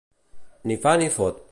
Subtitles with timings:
[0.71, 1.35] Ni fa ni fot.